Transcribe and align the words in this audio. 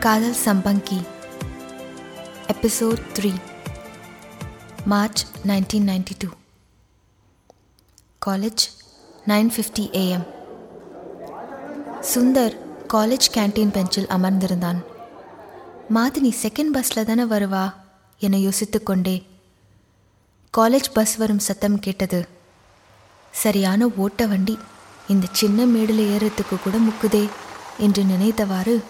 காதல் 0.00 0.36
சம்பங்கி. 0.44 1.06
Episode 2.46 3.02
three 3.14 3.34
March 4.84 5.26
nineteen 5.46 5.86
ninety 5.90 6.14
two 6.18 6.28
college 8.26 8.62
nine 9.26 9.50
fifty 9.54 9.84
AM 10.02 10.26
Sundar 12.14 12.56
college 12.92 13.26
canteen 13.34 13.70
பெஞ்சில் 13.70 14.06
அமர்ந்திருந்தான். 14.06 14.80
மாதினி 15.94 16.32
second 16.42 16.72
பஸ்ஸில் 16.72 17.04
தானே 17.04 17.22
வருவா? 17.22 17.74
என 18.18 18.36
யோசித்துக்கொண்டே 18.36 19.26
காலேஜ் 20.58 20.90
பஸ் 20.94 21.16
வரும் 21.16 21.38
சத்தம் 21.38 21.78
கேட்டது. 21.78 22.28
சரியான 23.30 23.90
ஓட்ட 23.96 24.26
வண்டி. 24.26 24.58
இந்த 25.08 25.26
சின்ன 25.32 25.64
மேடில் 25.64 26.16
ஏறத்துக்கு 26.16 26.62
கூட 26.62 26.76
முக்குதே 26.76 27.28
என்று 27.78 28.02
நினைத்தவாறு 28.02 28.82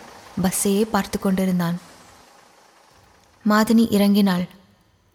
பஸ்ஸையே 0.44 0.82
பார்த்து 0.82 1.18
கொண்டிருந்தான். 1.18 1.80
மாதினி 3.48 3.84
இறங்கினாள். 3.96 4.48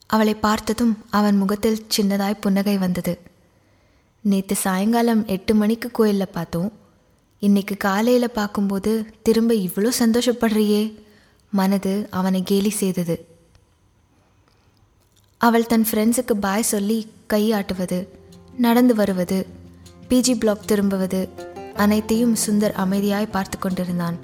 அவளை 0.05 0.35
பார்த்ததும் 0.35 0.98
அவன் 1.09 1.38
முகத்தில் 1.38 1.85
சின்னதாய் 1.95 2.41
புன்னகை 2.41 2.77
வந்தது. 2.77 3.20
நேற்று 4.21 4.55
சாயங்காலம் 4.55 5.25
எட்டு 5.25 5.55
மணிக்கு 5.55 5.91
கோயிலில் 5.91 6.34
பார்த்தோம். 6.34 6.71
இன்னைக்கு 7.39 7.77
காலையில் 7.77 8.35
பார்க்கும்போது 8.39 8.91
திரும்ப 9.23 9.53
இவ்வளோ 9.53 9.89
சந்தோஷப்படுறியே. 9.99 10.84
மனது 11.49 12.07
அவனை 12.12 12.43
கேலி 12.43 12.70
செய்தது. 12.70 13.15
அவள் 15.37 15.65
தன் 15.65 15.85
ஃப்ரெண்ட்ஸுக்கு 15.91 16.34
பாய் 16.34 16.71
சொல்லி 16.73 17.07
கையாட்டுவது 17.27 17.99
நடந்து 18.57 18.95
வருவது 18.95 19.48
பிஜி 20.09 20.34
பிளாக் 20.39 20.67
திரும்புவது 20.67 21.29
அனைத்தையும் 21.76 22.35
சுந்தர் 22.45 22.76
அமைதியாய் 22.84 23.31
பார்த்து 23.31 23.59
கொண்டிருந்தான். 23.59 24.18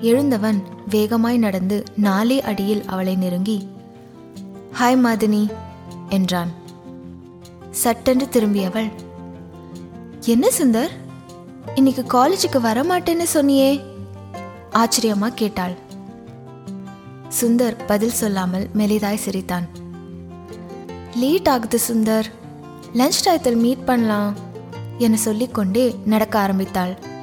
எழுந்தவன் 0.00 0.62
வேகமாய் 0.88 1.38
நடந்து 1.38 1.82
நாலே 1.96 2.42
அடியில் 2.42 2.84
அவளை 2.84 3.16
நெருங்கி 3.16 3.68
ஹாய் 4.80 4.98
மாதினி 5.04 5.50
என்றான். 6.08 6.50
சட்டென்று 7.70 8.28
திரும்பியவள் 8.28 8.88
என்ன 10.20 10.48
சுந்தர்? 10.58 10.88
இன்னைக்கு 11.74 12.02
காலேஜுக்கு 12.02 12.58
வரமாட்டேன்னு 12.58 13.26
சொன்னியே 13.34 13.80
ஆச்சரியமா 14.72 15.28
கேட்டாள். 15.28 15.74
சுந்தர் 17.40 17.76
பதில் 17.86 18.10
சொல்லாமல் 18.10 18.68
மெலிதாய் 18.76 19.22
சிரித்தான். 19.24 19.68
லேட் 21.14 21.48
ஆகுது 21.48 21.78
சுந்தர். 21.88 22.24
லஞ்ச் 22.94 23.22
டயத்தில் 23.24 23.56
மீட் 23.56 23.84
பண்ணலாம் 23.84 24.34
என 24.98 25.16
சொல்லிக்கொண்டே 25.16 25.94
நடக்க 26.04 26.38
ஆரம்பித்தாள். 26.38 27.14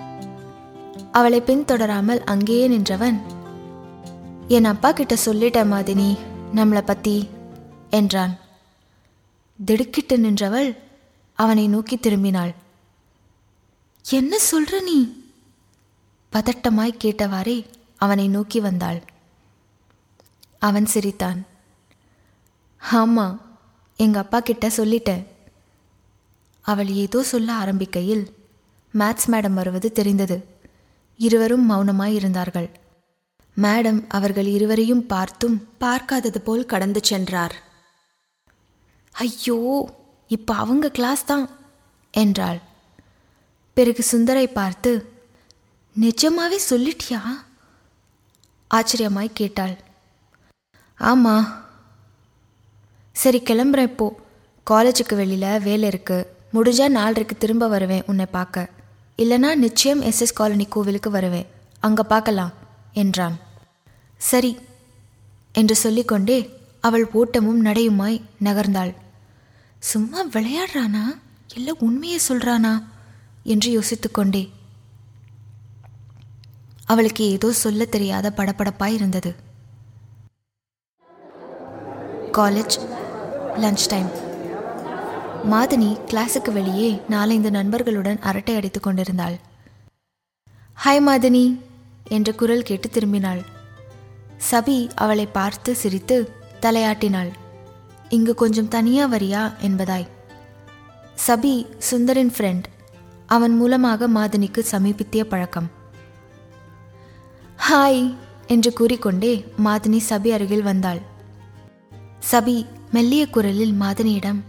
அவளை 1.13 1.41
பின்தொடராமல் 1.41 2.23
அங்கேயே 2.23 2.67
நின்றவன். 2.67 3.21
என் 4.47 4.65
அப்பா 4.65 4.91
கிட்ட 4.91 5.15
சொல்லிட்ட 5.25 5.59
மாதினி 5.73 6.17
நம்மளை 6.55 6.81
பத்தி 6.81 7.27
என்றான். 7.89 8.39
திடுக்கிட்டு 9.65 10.19
நின்றவள் 10.19 10.77
அவனை 11.33 11.67
நோக்கி 11.67 11.95
திரும்பினாள். 11.95 12.53
என்ன 14.09 14.37
சொல்ற 14.51 14.83
நீ? 14.83 15.25
பதட்டமாய் 16.31 16.99
கேட்டவாறே 17.03 17.65
அவனை 17.97 18.27
நோக்கி 18.27 18.59
வந்தாள். 18.59 19.03
அவன் 20.59 20.85
சிரித்தான். 20.85 21.45
ஆமா 22.91 23.37
எங்க 23.95 24.19
அப்பா 24.19 24.39
கிட்ட 24.39 24.67
சொல்லிட்டேன் 24.67 25.25
அவள் 26.61 26.87
ஏதோ 26.87 27.23
சொல்ல 27.23 27.53
ஆரம்பிக்கையில் 27.53 28.25
மேத்ஸ் 28.93 29.27
மேடம் 29.27 29.53
வருவது 29.53 29.91
தெரிந்தது. 29.91 30.52
இருவரும் 31.19 31.65
மௌனமாய் 31.71 32.13
இருந்தார்கள் 32.13 32.69
மேடம் 33.57 33.99
அவர்கள் 34.07 34.45
இருவரையும் 34.45 35.05
பார்த்தும் 35.05 35.57
பார்க்காதது 35.77 36.39
போல் 36.41 36.65
கடந்து 36.65 36.99
சென்றார். 37.03 37.55
ஐயோ 39.15 39.57
இப்ப 40.27 40.53
அவங்க 40.53 40.89
கிளாஸ் 40.89 41.23
தான் 41.25 41.45
என்றாள். 42.13 42.59
பிறகு 43.77 44.03
சுந்தரை 44.11 44.45
பார்த்து 44.53 44.91
நிஜமாவே 45.95 46.59
சொல்லிட்டியா? 46.69 47.21
ஆச்சரியமாய் 48.71 49.29
கேட்டாள். 49.33 49.75
ஆமா. 50.99 51.35
சரி 53.15 53.41
கிளம்புறேன் 53.45 53.89
இப்போ 53.91 54.07
காலேஜுக்கு 54.67 55.15
வெளியில் 55.15 55.61
வேலை 55.61 55.87
இருக்கு. 55.87 56.17
முடிஞ்சா 56.53 56.87
நாலரைக்கு 56.97 57.35
திரும்ப 57.37 57.67
வருவேன் 57.67 58.07
உன்னை 58.07 58.25
பார்க்க. 58.25 58.69
இல்லைனா 59.17 59.55
நிச்சயம் 59.55 60.01
எஸ்எஸ் 60.01 60.33
காலனி 60.33 60.65
கோவிலுக்கு 60.65 61.09
வருவேன் 61.09 61.47
அங்கே 61.79 62.03
பார்க்கலாம் 62.03 62.53
என்றான். 62.93 63.35
சரி 64.17 64.57
என்று 65.51 65.75
சொல்லிக்கொண்டே 65.75 66.37
அவள் 66.79 67.05
ஓட்டமும் 67.11 67.65
நடையுமாய் 67.65 68.21
நகர்ந்தாள். 68.43 68.93
சும்மா 69.79 70.25
விளையாடுறானா? 70.25 71.05
இல்லை 71.55 71.73
உண்மையை 71.79 72.19
சொல்றானா? 72.27 72.73
என்று 73.43 73.69
யோசித்துக்கொண்டே. 73.79 74.49
அவளுக்கு 76.85 77.23
ஏதோ 77.29 77.51
சொல்ல 77.51 77.85
தெரியாத 77.85 78.33
படபடப்பாய் 78.37 78.93
இருந்தது. 78.93 79.35
காலேஜ் 82.31 82.75
லஞ்ச் 83.55 83.87
டைம் 83.87 84.22
மாதினி 85.51 85.99
கிளாஸுக்கு 86.05 86.51
வெளியே 86.51 87.01
நாலைந்து 87.09 87.51
நண்பர்களுடன் 87.51 88.19
அரட்டை 88.19 88.55
அடித்துக் 88.55 88.83
கொண்டிருந்தாள். 88.83 89.39
ஹாய் 90.85 91.01
மாதினி 91.07 91.59
என்ற 92.07 92.31
குரல் 92.31 92.63
கேட்டு 92.63 92.89
திரும்பினாள். 92.89 93.41
சபி 94.51 94.89
அவளை 94.95 95.25
பார்த்து 95.25 95.75
சிரித்து 95.75 96.31
தலையாட்டினாள். 96.61 97.31
இங்கு 98.09 98.35
கொஞ்சம் 98.35 98.67
தனியா 98.67 99.07
வரியா? 99.11 99.53
என்பதாய். 99.61 100.07
சபி 101.27 101.65
சுந்தரின் 101.91 102.31
ஃப்ரெண்ட் 102.37 102.63
அவன் 103.25 103.55
மூலமாக 103.55 104.07
மாதினிக்கு 104.07 104.65
சமீபித்திய 104.71 105.23
பழக்கம். 105.23 105.69
ஹாய் 107.71 108.15
என்று 108.47 108.73
கூறிக்கொண்டே 108.73 109.45
மாதினி 109.63 109.99
சபி 110.09 110.27
அருகில் 110.27 110.63
வந்தாள். 110.63 111.01
சபி 112.31 112.65
மெல்லிய 112.91 113.29
குரலில் 113.29 113.75
மாதினியிடம் 113.81 114.41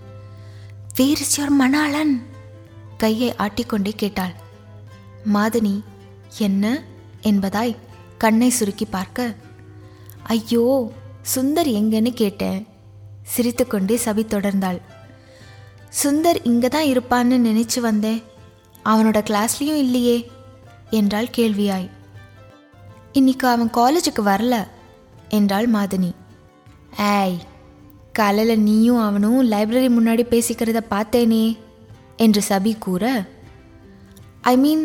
வேர் 0.97 1.21
இஸ் 1.21 1.41
யோர் 1.41 1.53
மணாளன் 1.60 2.12
கையை 2.97 3.34
ஆட்டிக்கொண்டே 3.38 3.93
கேட்டாள். 3.97 4.34
மாதினி 5.32 5.72
என்ன? 6.38 6.82
என்பதாய் 7.22 7.77
கண்ணை 8.19 8.50
சுருக்கி 8.50 8.87
பார்க்க. 8.91 9.34
ஐயோ 10.22 10.93
சுந்தர் 11.34 11.71
எங்கன்னு 11.78 12.12
கேட்டேன் 12.15 12.60
சிரித்துக்கொண்டே 13.22 13.97
சபி 14.04 14.25
தொடர்ந்தாள். 14.27 14.78
சுந்தர் 16.03 16.38
இங்கே 16.43 16.69
தான் 16.69 16.91
இருப்பான்னு 16.93 17.38
நினைச்சு 17.49 17.81
வந்தேன். 17.81 18.22
அவனோட 18.84 19.19
கிளாஸ்லேயும் 19.31 19.83
இல்லையே 19.84 20.16
என்றாள் 20.91 21.34
கேள்வியாய். 21.37 21.88
இன்னைக்கு 23.12 23.49
அவன் 23.49 23.71
காலேஜுக்கு 23.71 24.22
வரல 24.22 24.54
என்றாள் 25.28 25.69
மாதினி. 25.71 26.12
ஏய் 26.99 27.37
காலையில் 28.19 28.62
நீயும் 28.62 29.00
அவனும் 29.00 29.38
லைப்ரரி 29.50 29.88
முன்னாடி 29.97 30.25
பேசிக்கிறத 30.34 30.80
பார்த்தேனே 30.91 31.44
என்று 32.16 32.41
சபி 32.48 32.72
கூற 32.78 33.04
ஐ 34.50 34.54
மீன் 34.56 34.82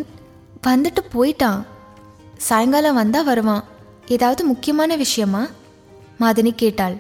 வந்துட்டு 0.68 1.02
போயிட்டான். 1.14 1.60
சாயங்காலம் 2.38 2.96
வந்தால் 2.96 3.26
வருவான். 3.26 3.64
ஏதாவது 4.08 4.42
முக்கியமான 4.46 4.96
விஷயமா? 4.96 5.42
மாதினி 6.20 6.52
கேட்டாள். 6.56 6.96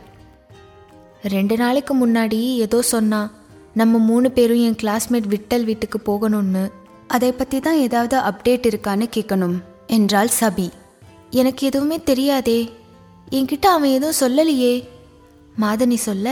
ரெண்டு 1.23 1.55
நாளைக்கு 1.57 1.93
முன்னாடி 2.01 2.39
ஏதோ 2.65 2.81
சொன்னா 2.81 3.21
நம்ம 3.73 3.97
மூணு 3.99 4.27
பேரும் 4.31 4.63
என் 4.67 4.79
கிளாஸ்மேட் 4.81 5.29
விட்டல் 5.33 5.63
வீட்டுக்கு 5.63 5.99
போகணும்னு. 6.09 6.63
அதை 7.07 7.31
பற்றி 7.31 7.59
தான் 7.59 7.81
ஏதாவது 7.85 8.17
அப்டேட் 8.19 8.69
இருக்கான்னு 8.71 9.07
கேட்கணும் 9.15 9.57
என்றாள் 9.87 10.31
சபி. 10.39 10.67
எனக்கு 11.31 11.63
எதுவுமே 11.67 11.97
தெரியாதே. 12.03 12.59
என்கிட்ட 13.31 13.67
அவன் 13.75 13.95
எதுவும் 13.97 14.21
சொல்லலையே. 14.21 14.73
மாதனி 15.61 15.97
சொல்ல 16.07 16.27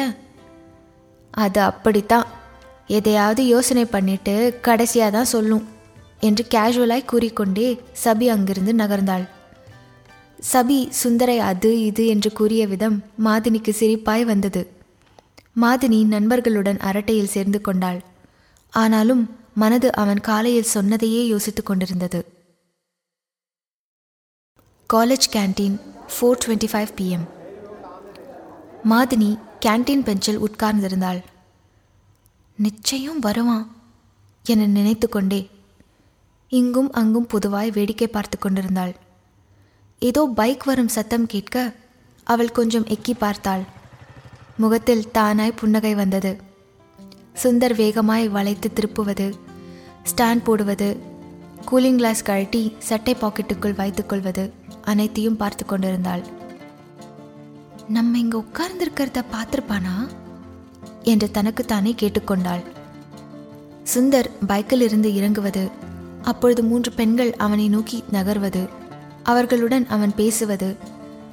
அது 1.34 1.62
அப்படித்தான். 1.62 2.28
எதையாவது 2.98 3.42
யோசனை 3.46 3.86
பண்ணிட்டு 3.86 4.36
கடைசியாக 4.62 5.12
தான் 5.12 5.32
சொல்லும் 5.32 5.66
என்று 6.20 6.44
கேஷுவலாய் 6.54 7.10
கூறிக்கொண்டே 7.12 7.68
சபி 8.04 8.28
அங்கிருந்து 8.28 8.74
நகர்ந்தாள். 8.74 9.26
சபி 10.52 10.78
சுந்தரை 11.04 11.38
அது 11.50 11.72
இது 11.86 12.04
என்று 12.08 12.30
கூறிய 12.32 12.64
விதம் 12.68 12.98
மாதினிக்கு 13.26 13.74
சிரிப்பாய் 13.80 14.24
வந்தது. 14.24 14.62
மாதினி 15.62 16.00
நண்பர்களுடன் 16.06 16.80
அரட்டையில் 16.90 17.34
சேர்ந்து 17.36 17.62
கொண்டாள். 17.62 18.00
ஆனாலும் 18.74 19.24
மனது 19.54 19.90
அவன் 19.96 20.22
காலையில் 20.22 20.74
சொன்னதையே 20.76 21.22
யோசித்துக் 21.28 21.66
கொண்டிருந்தது. 21.66 22.20
College 24.90 25.28
canteen 25.36 25.78
four 26.14 26.42
twenty 26.44 26.70
five 26.74 26.92
PM 27.00 27.26
Madhini 28.92 29.30
canteen 29.66 30.06
பெஞ்சில் 30.08 30.44
உட்கார்ந்திருந்தாள். 30.46 31.20
நிச்சயம் 32.60 33.20
வருவான் 33.20 33.66
என 34.46 34.68
நினைத்து 34.76 35.08
கொண்டே 35.10 35.42
இங்கும் 36.52 36.92
அங்கும் 36.92 37.28
பொதுவாய் 37.28 37.74
வேடிக்கை 37.78 38.08
பார்த்து 38.08 38.38
கொண்டிருந்தாள். 38.38 38.94
ஏதோ 40.02 40.22
பைக் 40.40 40.64
வரும் 40.64 40.94
சத்தம் 40.96 41.26
கேட்க 41.26 41.56
அவள் 42.28 42.56
கொஞ்சம் 42.58 42.88
எக்கி 42.96 43.14
பார்த்தாள். 43.14 43.64
முகத்தில் 44.58 45.08
தானாய் 45.18 45.58
புன்னகை 45.60 45.94
வந்தது. 45.96 46.32
சுந்தர் 47.44 47.76
வேகமாய் 47.82 48.26
வளைத்து 48.36 48.70
திருப்புவது 48.74 49.28
ஸ்டாண்ட் 50.12 50.46
போடுவது 50.48 50.90
கூலிங் 51.70 52.00
கிளாஸ் 52.02 52.28
கழட்டி 52.30 52.64
சட்டை 52.90 53.14
பாக்கெட்டுக்குள் 53.22 53.80
வைத்துக்கொள்வது 53.82 54.44
அனைத்தையும் 54.92 55.40
பார்த்து 55.42 55.64
கொண்டிருந்தாள். 55.66 56.24
நம்ம 57.88 58.18
இங்க 58.18 58.38
உட்கார்ந்திருக்கிறத 58.38 59.24
பார்த்துருப்பானா? 59.32 60.08
என்று 61.04 61.32
தனக்குத்தானே 61.32 61.96
கேட்டுக்கொண்டாள். 62.02 62.64
சுந்தர் 63.94 64.30
பைக்கில் 64.48 64.82
இருந்து 64.82 65.14
இறங்குவது 65.14 65.70
அப்பொழுது 66.22 66.64
மூன்று 66.64 66.92
பெண்கள் 66.92 67.34
அவனை 67.38 67.70
நோக்கி 67.70 68.04
நகர்வது 68.12 68.70
அவர்களுடன் 69.24 69.86
அவன் 69.88 70.16
பேசுவது 70.16 70.76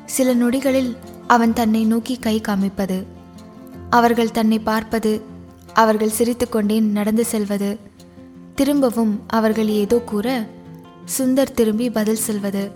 சில 0.04 0.34
நொடிகளில் 0.34 0.96
அவன் 1.26 1.52
தன்னை 1.52 1.84
நோக்கி 1.84 2.16
கை 2.16 2.40
காமிப்பது 2.40 3.06
அவர்கள் 3.90 4.30
தன்னை 4.30 4.58
பார்ப்பது 4.58 5.22
அவர்கள் 5.74 6.16
சிரித்துக்கொண்டே 6.18 6.80
நடந்து 6.80 7.24
செல்வது 7.24 7.78
திரும்பவும் 8.54 9.22
அவர்கள் 9.26 9.68
ஏதோ 9.68 9.98
கூற 9.98 10.46
சுந்தர் 11.18 11.54
திரும்பி 11.54 11.90
பதில் 11.90 12.24
செல்வது 12.26 12.72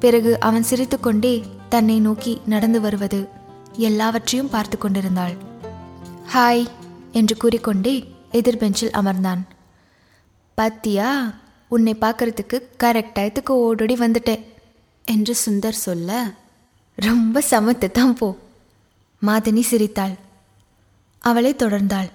பிறகு 0.00 0.40
அவன் 0.40 0.62
சிரித்துக்கொண்டே 0.62 1.44
தன்னை 1.68 1.96
நோக்கி 2.00 2.32
நடந்து 2.46 2.78
வருவது 2.80 3.20
எல்லாவற்றையும் 3.88 4.52
பார்த்து 4.54 4.78
கொண்டிருந்தாள். 4.78 5.34
ஹாய் 6.32 6.64
என்று 7.12 7.36
கூறிக்கொண்டே 7.36 7.94
எதிர் 8.30 8.60
பெஞ்சில் 8.60 8.96
அமர்ந்தான். 9.00 9.42
பாத்தியா 10.58 11.08
உன்னை 11.68 11.94
பார்க்கறதுக்கு 12.00 12.56
கரெக்டாயத்துக்கு 12.82 13.52
ஓடோடி 13.66 13.94
வந்துட்டேன் 13.94 14.44
என்று 15.04 15.34
சுந்தர் 15.44 15.82
சொல்ல 15.86 16.10
ரொம்ப 16.98 17.42
சமத்து 17.50 17.88
தான் 17.90 18.14
போ 18.14 18.28
மாதனி 19.22 19.62
சிரித்தாள். 19.70 20.14
அவளை 21.24 21.52
தொடர்ந்தாள். 21.54 22.10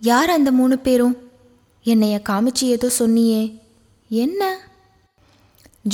யார் 0.00 0.30
அந்த 0.30 0.50
மூணு 0.52 0.76
பேரும்? 0.78 1.16
என்னைய 1.86 2.16
காமிச்சு 2.28 2.64
ஏதோ 2.76 2.88
சொன்னியே 2.98 3.42
என்ன? 4.10 4.42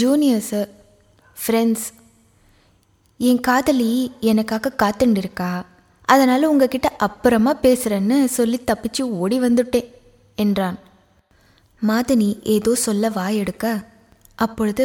ஜூனியர்ஸு 0.00 0.60
ஃப்ரெண்ட்ஸ் 1.36 1.86
என் 3.20 3.40
காதலி 3.40 3.88
எனக்காக 4.20 4.74
காத்துண்டு 4.82 5.16
இருக்கா 5.16 5.50
அதனால் 6.04 6.44
உங்ககிட்ட 6.44 6.88
அப்புறமா 6.98 7.52
பேசுகிறேன்னு 7.62 8.24
சொல்லி 8.24 8.58
தப்பிச்சு 8.66 9.00
ஓடி 9.00 9.40
வந்துட்டேன் 9.40 9.88
என்றான். 10.38 10.78
மாதனி 11.82 12.40
ஏதோ 12.42 12.74
சொல்ல 12.74 13.08
வாய் 13.08 13.36
எடுக்க 13.36 13.66
அப்பொழுது 14.38 14.84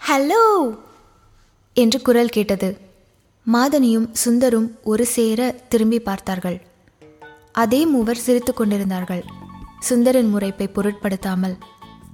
ஹலோ! 0.00 0.42
என்று 1.76 2.02
குரல் 2.02 2.28
கேட்டது. 2.28 2.68
மாதனியும் 3.46 4.08
சுந்தரும் 4.24 4.68
ஒரு 4.82 5.06
சேர 5.06 5.40
திரும்பி 5.68 6.00
பார்த்தார்கள். 6.00 6.58
அதே 7.52 7.86
மூவர் 7.86 8.16
சிரித்து 8.16 8.54
கொண்டிருந்தார்கள். 8.54 9.22
சுந்தரின் 9.88 10.32
முறைப்பை 10.34 10.66
பொருட்படுத்தாமல் 10.72 11.56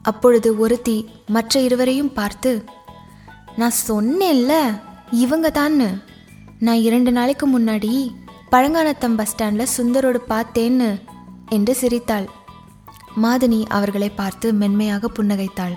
அப்பொழுது 0.02 0.58
ஒருத்தி 0.58 0.96
மற்ற 1.26 1.60
இருவரையும் 1.60 2.12
பார்த்து 2.12 2.50
நான் 3.58 3.72
சொன்னேன்ல 3.88 4.80
இவங்க 5.10 5.50
தான்னு 5.54 6.02
நான் 6.58 6.76
இரண்டு 6.76 7.12
நாளைக்கு 7.12 7.58
முன்னாடி 7.58 8.10
பழங்கானத்தம் 8.50 9.16
பஸ் 9.16 9.30
ஸ்டாண்டில் 9.30 9.66
சுந்தரோடு 9.76 10.18
பார்த்தேன்னு 10.28 11.00
என்று 11.48 11.74
சிரித்தாள். 11.74 12.28
மாதினி 13.22 13.64
அவர்களை 13.68 14.10
பார்த்து 14.10 14.52
மென்மையாக 14.52 15.08
புன்னகைத்தாள். 15.08 15.74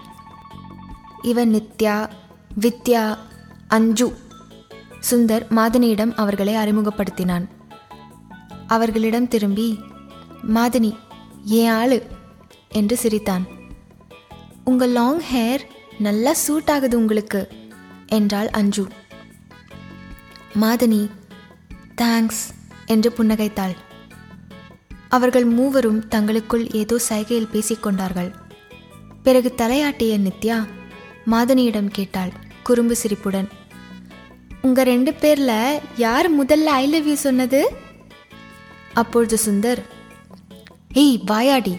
இவன் 1.22 1.54
நித்யா 1.54 2.10
வித்யா 2.62 3.18
அஞ்சு. 3.68 4.16
சுந்தர் 5.12 5.48
மாதனியிடம் 5.50 6.13
அவர்களை 6.16 6.54
அறிமுகப்படுத்தினான். 6.54 7.48
அவர்களிடம் 8.68 9.28
திரும்பி 9.28 9.80
மாதினி 10.54 10.98
ஏன் 11.45 11.69
ஆளு? 11.69 12.07
என்று 12.69 12.98
சிரித்தான். 12.98 13.48
உங்கள் 14.63 14.89
லாங் 14.89 15.22
ஹேர் 15.33 15.60
நல்லா 16.00 16.33
சூட் 16.33 16.69
ஆகுது 16.69 16.98
உங்களுக்கு. 16.98 17.60
என்றாள் 18.12 18.50
அஞ்சு. 18.60 18.84
மாதனி 20.62 21.02
தேங்க்ஸ் 22.02 22.44
என்று 22.86 23.10
புன்னகைத்தாள். 23.18 23.75
அவர்கள் 25.10 25.46
மூவரும் 25.46 26.02
தங்களுக்குள் 26.08 26.66
ஏதோ 26.72 26.98
சைகையில் 27.10 27.54
பேசிக்கொண்டார்கள் 27.54 28.30
பிறகு 29.24 29.50
தலையாட்டிய 29.58 30.13
நித்யா 30.19 30.58
மாதனியிடம் 31.31 31.90
கேட்டாள் 31.92 32.31
குறும்பு 32.63 32.96
சிரிப்புடன். 32.96 33.50
உங்க 34.62 34.84
ரெண்டு 34.84 35.12
பேர்ல 35.22 35.52
யார் 35.98 36.28
முதல்ல 36.31 36.72
ஐ 36.80 36.88
லவ் 36.88 37.07
யூ 37.07 37.16
சொன்னது? 37.16 37.62
அப்பொழுது 38.94 39.38
சுந்தர் 39.46 39.81
ஏய் 40.94 41.16
வாயாடி 41.25 41.75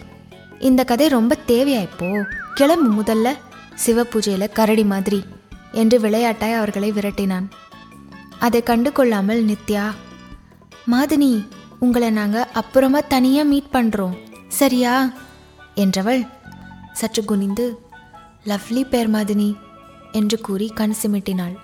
இந்த 0.59 0.85
கதை 0.85 1.07
ரொம்ப 1.09 1.37
தேவையா 1.47 1.81
இப்போ? 1.89 2.09
கிளம்பு 2.55 2.91
முதல்ல 3.01 3.29
சிவபூஜையில 3.87 4.49
கரடி 4.53 4.85
மாதிரி. 4.85 5.21
என்று 5.73 5.97
விளையாட்டாய் 6.01 6.59
அவர்களை 6.59 6.93
விரட்டினான். 6.93 7.47
அதை 8.39 8.61
கண்டு 8.63 8.93
கொள்ளாமல் 8.93 9.43
நித்யா 9.45 9.85
மாதினி 10.93 11.33
உங்களை 11.79 12.11
நாங்கள் 12.11 12.51
அப்புறமா 12.53 13.01
தனியாக 13.15 13.51
மீட் 13.51 13.73
பண்ணுறோம் 13.73 14.17
சரியா? 14.61 14.95
என்றவள் 15.75 16.23
சற்று 16.93 17.23
குனிந்து 17.25 17.67
லவ்லி 18.47 18.83
பேர் 18.89 19.11
மாதினி 19.11 19.51
என்று 20.13 20.37
கூறி 20.41 20.67
கண் 20.75 20.97
சிமிட்டினாள். 21.03 21.55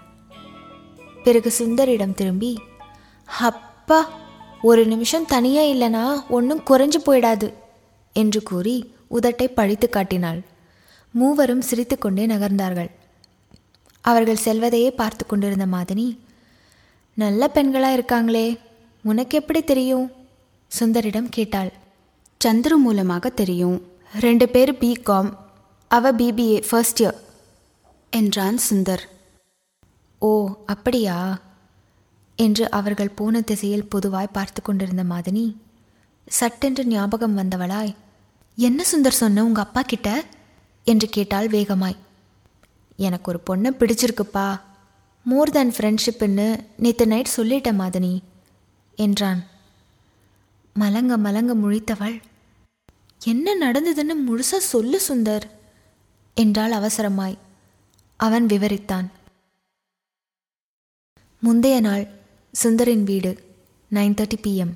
பிறகு 1.24 1.50
சுந்தரிடம் 1.58 2.14
திரும்பி 2.14 2.52
அப்பா 3.28 3.98
ஒரு 4.62 4.82
நிமிஷம் 4.86 5.26
தனியாக 5.26 5.72
இல்லைனா 5.74 6.04
ஒன்றும் 6.28 6.62
குறைஞ்சு 6.70 7.00
போயிடாது 7.06 7.48
என்று 8.16 8.42
கூறி 8.42 8.76
உதட்டை 9.10 9.46
பழித்து 9.48 9.88
காட்டினாள். 9.88 10.40
மூவரும் 11.14 11.66
சிரித்துக்கொண்டே 11.68 12.26
நகர்ந்தார்கள். 12.26 12.90
அவர்கள் 14.00 14.36
செல்வதையே 14.36 14.90
பார்த்து 14.90 15.26
கொண்டிருந்த 15.26 15.66
மாதினி 15.66 16.18
நல்ல 17.14 17.50
பெண்களாக 17.54 17.96
இருக்காங்களே 17.98 18.58
உனக்கு 19.02 19.38
எப்படி 19.38 19.62
தெரியும்? 19.62 20.10
சுந்தரிடம் 20.80 21.28
கேட்டாள். 21.30 21.72
சந்துரு 22.44 22.76
மூலமாக 22.76 23.28
தெரியும். 23.28 23.82
ரெண்டு 24.20 24.48
பேர் 24.48 24.72
பிகாம் 24.74 25.30
அவ 25.88 26.12
பிபிஏ 26.12 26.62
ஃபர்ஸ்ட் 26.68 27.02
இயர் 27.02 27.18
என்றான் 28.10 28.58
சுந்தர். 28.70 29.04
ஓ 30.18 30.54
அப்படியா? 30.66 31.40
என்று 32.36 32.70
அவர்கள் 32.70 33.08
போன 33.08 33.40
திசையில் 33.40 33.88
பொதுவாய் 33.88 34.32
பார்த்து 34.32 34.62
கொண்டிருந்த 34.62 35.02
மாதினி 35.02 35.56
சட்டென்று 36.26 36.86
ஞாபகம் 36.86 37.38
வந்தவளாய். 37.38 37.94
என்ன 38.56 38.84
சுந்தர் 38.92 39.20
சொன்ன 39.22 39.44
உங்க 39.44 39.60
அப்பா 39.60 39.82
கிட்ட? 39.82 40.24
என்று 40.84 41.08
கேட்டாள் 41.08 41.48
வேகமாய். 41.48 41.96
எனக்கு 42.98 43.30
ஒரு 43.32 43.40
பொண்ணை 43.48 43.70
பிடிச்சிருக்குப்பா. 43.72 44.46
மோர் 45.26 45.50
தேன் 45.50 45.72
ஃப்ரெண்ட்ஷிப்புன்னு 45.76 46.46
நேற்று 46.76 47.06
நைட் 47.06 47.34
சொல்லிட்ட 47.36 47.70
மாதனி 47.80 48.14
என்றான். 48.98 49.40
மலங்க 50.76 51.12
மலங்க 51.16 51.52
முழித்தவள். 51.54 52.16
என்ன 53.20 53.54
நடந்ததுன்னு 53.62 54.14
முழுசா 54.26 54.58
சொல்லு 54.72 54.98
சுந்தர் 55.08 55.46
என்றாள் 56.36 56.72
அவசரமாய். 56.72 57.36
அவன் 58.20 58.46
விவரித்தான். 58.46 59.08
முந்தைய 61.42 61.80
நாள் 61.80 62.04
சுந்தரின் 62.54 63.02
வீடு 63.02 63.32
நைன் 63.90 64.16
தேர்ட்டி 64.18 64.38
பிஎம் 64.42 64.72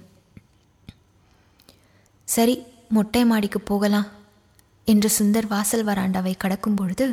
சரி 2.29 2.55
மொட்டை 2.89 3.23
மாடிக்கு 3.25 3.61
போகலாம் 3.61 4.09
என்று 4.89 5.09
சுந்தர் 5.19 5.47
வாசல் 5.47 5.85
வராண்டாவை 5.85 6.35
கடக்கும் 6.37 6.75
பொழுது 6.75 7.07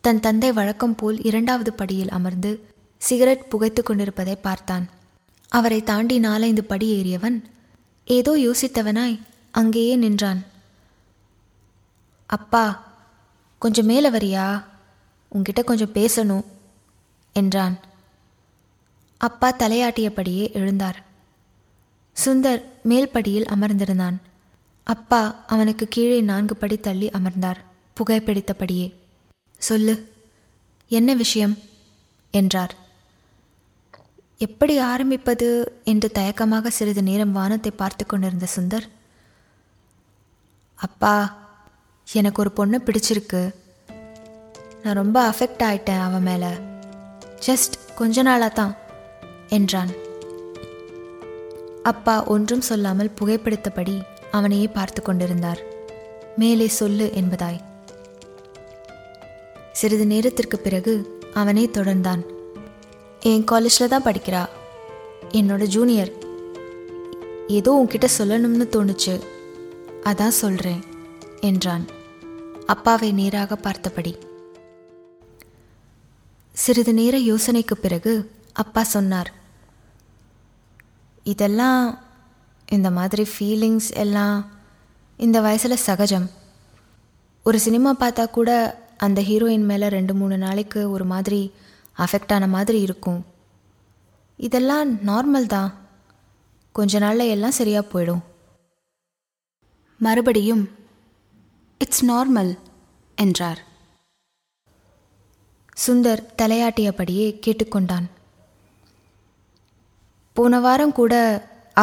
தன் 0.00 0.20
தந்தை 0.20 0.52
வழக்கம் 0.52 0.94
போல் 0.94 1.22
இரண்டாவது 1.22 1.72
படியில் 1.72 2.08
அமர்ந்து 2.08 2.68
சிகரெட் 2.98 3.48
புகைத்து 3.48 3.82
கொண்டிருப்பதை 3.82 4.36
பார்த்தான். 4.36 4.88
அவரை 5.48 5.82
தாண்டி 5.82 6.18
நாலைந்து 6.18 6.64
படி 6.64 7.02
ஏறியவன் 7.02 7.42
ஏதோ 8.04 8.36
யோசித்தவனாய் 8.36 9.20
அங்கேயே 9.50 9.96
நின்றான். 9.96 10.44
அப்பா 12.26 12.92
கொஞ்சம் 13.58 13.86
மேலே 13.86 14.10
வரியா? 14.10 14.64
உங்ககிட்ட 15.28 15.62
கொஞ்சம் 15.62 15.92
பேசணும் 15.92 16.44
என்றான். 17.32 17.78
அப்பா 19.16 19.52
தலையாட்டியபடியே 19.52 20.50
எழுந்தார். 20.52 20.94
சுந்தர் 22.24 22.64
மேல்படியில் 22.88 23.46
அமர்ந்திருந்தான். 23.54 24.16
அப்பா 24.84 25.44
அவனுக்கு 25.46 25.86
கீழே 25.88 26.20
நான்கு 26.20 26.56
படி 26.56 26.76
தள்ளி 26.76 27.10
அமர்ந்தார் 27.10 27.64
புகைப்பிடித்தபடியே. 27.94 28.99
சொல்லு. 29.60 30.12
என்ன 30.88 31.14
விஷயம்? 31.14 31.58
என்றார். 32.30 32.74
எப்படி 34.38 34.78
ஆரம்பிப்பது 34.78 35.80
என்று 35.84 36.10
தயக்கமாக 36.14 36.68
சிறிது 36.68 37.02
நேரம் 37.02 37.32
வானத்தை 37.32 37.72
பார்த்து 37.72 38.06
கொண்டிருந்த 38.06 38.46
சுந்தர். 38.56 38.88
அப்பா 40.74 41.38
எனக்கு 42.12 42.42
ஒரு 42.42 42.50
பொண்ணை 42.56 42.80
பிடிச்சிருக்கு. 42.80 43.54
நான் 44.82 44.94
ரொம்ப 44.94 45.30
அஃபெக்ட் 45.30 45.62
ஆயிட்டேன் 45.62 46.00
அவன் 46.00 46.22
மேலே. 46.22 46.50
ஜஸ்ட் 47.46 47.94
கொஞ்ச 47.94 48.22
நாளாக 48.22 48.54
தான் 48.54 48.76
என்றான். 49.48 49.90
அப்பா 51.82 52.24
ஒன்றும் 52.24 52.60
சொல்லாமல் 52.60 53.14
புகைப்பிடித்தபடி 53.20 54.02
அவனையே 54.30 54.66
பார்த்து 54.66 55.02
கொண்டிருந்தார். 55.02 55.60
மேலே 56.36 56.66
சொல்லு 56.66 57.10
என்பதாய். 57.14 57.68
சிறிது 59.72 60.06
நேரத்திற்கு 60.06 60.58
பிறகு 60.58 61.20
அவனே 61.34 61.66
தொடர்ந்தான். 61.66 62.24
என் 63.20 63.44
காலேஜில் 63.44 63.88
தான் 63.88 64.02
படிக்கிறா. 64.02 64.48
என்னோட 65.28 65.66
ஜூனியர் 65.66 66.12
ஏதோ 67.48 67.86
உன்கிட்ட 67.86 68.08
சொல்லணும்னு 68.18 68.66
தோணுச்சு. 68.72 69.20
அதான் 70.02 70.28
சொல்கிறேன் 70.28 70.84
என்றான். 71.40 71.84
அப்பாவை 72.66 73.12
நேராக 73.12 73.56
பார்த்தபடி. 73.56 74.18
சிறிது 76.52 76.94
நேர 76.94 77.18
யோசனைக்கு 77.18 77.74
பிறகு 77.74 78.30
அப்பா 78.52 78.82
சொன்னார். 78.82 79.32
இதெல்லாம் 81.22 81.98
இந்த 82.70 82.90
மாதிரி 82.90 83.28
ஃபீலிங்ஸ் 83.38 83.92
எல்லாம் 83.94 84.50
இந்த 85.16 85.40
வயசில் 85.40 85.76
சகஜம். 85.76 86.30
ஒரு 87.44 87.60
சினிமா 87.60 87.96
பார்த்தா 88.00 88.30
கூட 88.30 88.79
அந்த 89.06 89.20
ஹீரோயின் 89.28 89.68
மேலே 89.70 89.86
ரெண்டு 89.96 90.14
மூணு 90.20 90.36
நாளைக்கு 90.44 90.80
ஒரு 90.94 91.04
மாதிரி 91.12 91.40
அஃபெக்ட் 92.04 92.32
ஆன 92.34 92.46
மாதிரி 92.54 92.78
இருக்கும். 92.86 93.20
இதெல்லாம் 94.48 94.90
நார்மல் 95.08 95.48
தான். 95.54 95.70
கொஞ்ச 96.78 96.98
நாளில் 97.04 97.32
எல்லாம் 97.34 97.58
சரியாக 97.58 97.90
போயிடும். 97.92 98.22
மறுபடியும் 100.06 100.62
இட்ஸ் 101.84 102.04
நார்மல் 102.10 102.52
என்றார். 103.18 103.60
சுந்தர் 105.84 106.22
தலையாட்டியபடியே 106.40 107.26
கேட்டுக்கொண்டான். 107.44 108.06
போன 110.36 110.60
வாரம் 110.66 110.96
கூட 110.98 111.14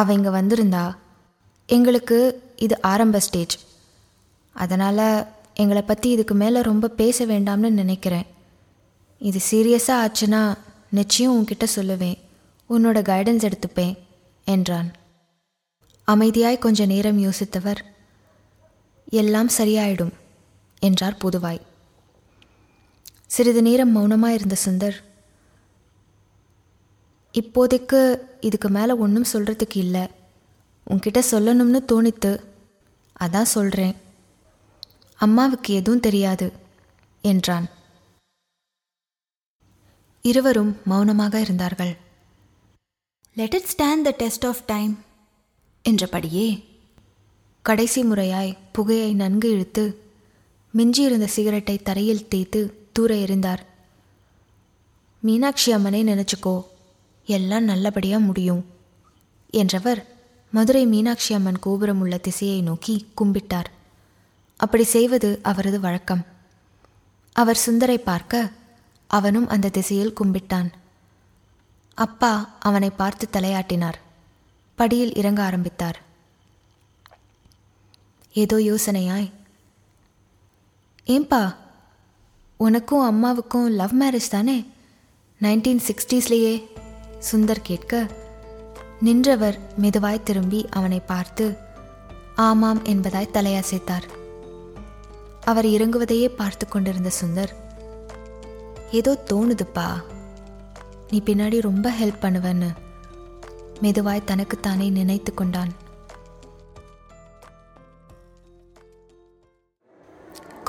அவ 0.00 0.12
இங்கே 0.18 0.30
வந்திருந்தா. 0.38 0.84
எங்களுக்கு 1.76 2.18
இது 2.66 2.74
ஆரம்ப 2.92 3.18
ஸ்டேஜ் 3.26 3.56
அதனால் 4.56 5.06
எங்களை 5.62 5.82
பற்றி 5.82 6.08
இதுக்கு 6.10 6.34
மேலே 6.34 6.58
ரொம்ப 6.62 6.86
பேச 7.00 7.26
வேண்டாம்னு 7.26 7.70
நினைக்கிறேன். 7.82 8.26
இது 9.20 9.38
சீரியஸாக 9.50 10.02
ஆச்சுன்னா 10.04 10.42
நிச்சயம் 10.98 11.34
உன்கிட்ட 11.36 11.66
சொல்லுவேன். 11.76 12.18
உன்னோட 12.70 12.98
கைடன்ஸ் 13.10 13.46
எடுத்துப்பேன் 13.48 13.94
என்றான். 14.46 14.88
அமைதியாய் 16.08 16.64
கொஞ்ச 16.64 16.86
நேரம் 16.86 17.18
யோசித்தவர். 17.26 17.80
எல்லாம் 19.22 19.50
சரியாயிடும் 19.58 20.14
என்றார் 20.82 21.20
பொதுவாய். 21.24 21.60
சிறிது 23.34 23.62
நேரம் 23.62 23.94
மௌனமாக 23.96 24.36
இருந்த 24.38 24.56
சுந்தர் 24.64 24.98
இப்போதைக்கு 27.34 28.00
இதுக்கு 28.40 28.68
மேலே 28.68 28.92
ஒன்றும் 29.04 29.30
சொல்கிறதுக்கு 29.32 29.78
இல்லை. 29.84 30.04
உன்கிட்ட 30.90 31.20
சொல்லணும்னு 31.32 31.80
தோணித்து 31.92 32.32
அதான் 33.24 33.54
சொல்கிறேன் 33.56 33.96
அம்மாவுக்கு 35.20 35.70
எதுவும் 35.74 36.04
தெரியாது 36.06 36.46
என்றான். 37.24 37.66
இருவரும் 40.24 40.72
மௌனமாக 40.84 41.40
இருந்தார்கள். 41.40 41.92
Let 43.34 43.56
it 43.58 43.70
stand 43.72 44.06
the 44.06 44.10
test 44.10 44.46
of 44.46 44.62
time 44.66 44.92
என்றபடியே 45.84 46.48
கடைசி 47.62 48.02
முறையாய் 48.02 48.52
புகையை 48.72 49.10
நன்கு 49.14 49.48
இழுத்து 49.50 49.84
மிஞ்சியிருந்த 50.74 51.26
சிகரெட்டை 51.36 51.76
தரையில் 51.78 52.28
தேய்த்து 52.28 52.60
தூர 52.92 53.10
எறிந்தார். 53.14 53.62
மீனாட்சி 55.22 55.72
அம்மனை 55.72 56.02
நினச்சிக்கோ 56.04 56.56
எல்லாம் 57.28 57.64
நல்லபடியாக 57.64 58.26
முடியும் 58.26 58.62
என்றவர் 59.50 60.02
மதுரை 60.52 60.84
மீனாட்சி 60.86 61.32
அம்மன் 61.34 61.58
கோபுரம் 61.58 62.00
உள்ள 62.00 62.16
திசையை 62.18 62.60
நோக்கி 62.62 62.94
கும்பிட்டார். 63.20 63.68
அப்படி 64.60 64.84
செய்வது 64.84 65.38
அவரது 65.42 65.80
வழக்கம். 65.80 66.26
அவர் 67.32 67.60
சுந்தரை 67.66 67.98
பார்க்க 67.98 68.50
அவனும் 69.06 69.48
அந்த 69.48 69.68
திசையில் 69.68 70.16
கும்பிட்டான். 70.20 70.70
அப்பா 71.94 72.32
அவனை 72.60 72.90
பார்த்து 72.90 73.28
தலையாட்டினார். 73.32 73.98
படியில் 74.78 75.14
இறங்க 75.14 75.42
ஆரம்பித்தார். 75.42 75.98
ஏதோ 78.32 78.56
யோசனையாய் 78.56 79.30
ஏம்பா 81.06 81.54
உனக்கும் 82.56 83.06
அம்மாவுக்கும் 83.06 83.70
லவ் 83.70 83.94
மேரேஜ் 84.00 84.28
தானே? 84.28 84.58
நைன்டீன் 85.40 85.84
சிக்ஸ்டீஸ்லேயே? 85.88 86.54
சுந்தர் 87.30 87.62
கேட்க 87.62 88.06
நின்றவர் 89.00 89.58
மெதுவாய் 89.80 90.22
திரும்பி 90.22 90.66
அவனை 90.70 91.00
பார்த்து 91.00 91.56
ஆமாம் 92.36 92.84
என்பதாய் 92.84 93.34
தலையசைத்தார். 93.36 94.06
அவர் 95.50 95.66
இறங்குவதையே 95.76 96.28
பார்த்து 96.28 96.64
கொண்டிருந்த 96.68 97.10
சுந்தர் 97.20 97.52
ஏதோ 98.90 99.12
தோணுதுப்பா. 99.30 99.88
நீ 101.10 101.18
பின்னாடி 101.24 101.58
ரொம்ப 101.60 101.86
ஹெல்ப் 102.00 102.22
பண்ணுவன்னு 102.22 102.70
மெதுவாய் 103.82 104.28
தனக்குத்தானே 104.30 104.88
நினைத்து 104.90 105.34
கொண்டான். 105.34 105.72